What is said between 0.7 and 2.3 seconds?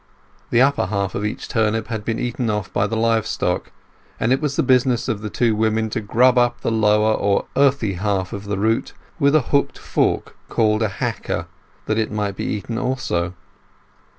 half of each turnip had been